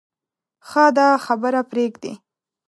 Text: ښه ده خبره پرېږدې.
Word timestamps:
ښه 0.67 0.85
ده 0.95 1.07
خبره 1.25 1.61
پرېږدې. 1.71 2.13